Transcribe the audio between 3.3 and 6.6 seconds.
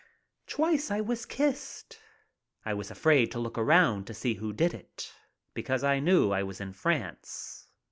to look around to see who did it, because I knew I was